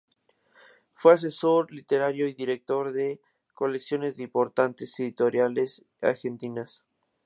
[0.95, 3.21] Fue asesor literario y director de
[3.53, 6.81] colecciones de importantes editoriales argentinas.